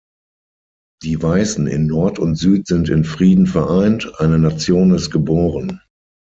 [1.03, 5.79] Die Weißen in Nord und Süd sind in Frieden vereint, eine Nation ist geboren.